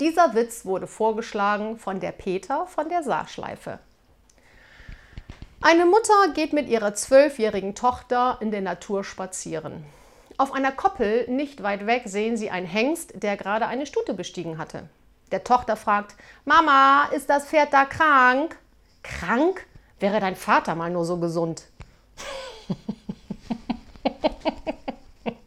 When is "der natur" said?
8.50-9.04